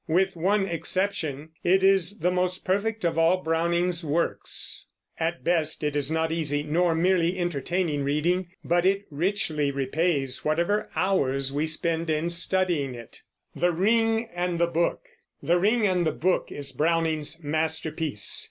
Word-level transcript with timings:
With 0.07 0.35
one 0.35 0.65
exception, 0.65 1.49
it 1.63 1.83
is 1.83 2.17
the 2.21 2.31
most 2.31 2.65
perfect 2.65 3.05
of 3.05 3.19
all 3.19 3.43
Browning's 3.43 4.03
works. 4.03 4.87
At 5.19 5.43
best 5.43 5.83
it 5.83 5.95
is 5.95 6.09
not 6.09 6.31
easy, 6.31 6.63
nor 6.63 6.95
merely 6.95 7.37
entertaining 7.37 8.01
reading; 8.03 8.47
but 8.63 8.83
it 8.83 9.05
richly 9.11 9.69
repays 9.69 10.43
whatever 10.43 10.89
hours 10.95 11.53
we 11.53 11.67
spend 11.67 12.09
in 12.09 12.31
studying 12.31 12.95
it. 12.95 13.21
The 13.55 13.71
Ring 13.73 14.27
and 14.33 14.57
the 14.59 14.65
Book 14.71 16.51
is 16.51 16.71
Browning's 16.71 17.43
masterpiece. 17.43 18.39